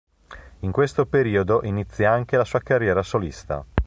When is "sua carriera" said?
2.43-3.03